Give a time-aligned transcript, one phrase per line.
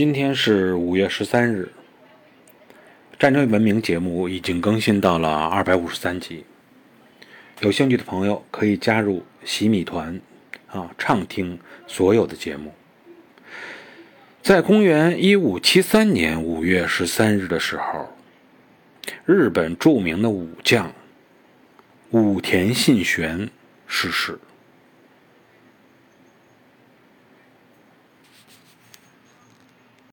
[0.00, 1.70] 今天是五月十三日，
[3.18, 6.46] 《战争与文明》节目已经更新到了二百五十三集。
[7.60, 10.18] 有兴趣的朋友可以加入洗米团，
[10.68, 12.72] 啊，畅听所有的节目。
[14.40, 18.08] 在公元一五七三年五月十三日的时候，
[19.26, 20.90] 日本著名的武将
[22.08, 23.50] 武田信玄
[23.86, 24.38] 逝世。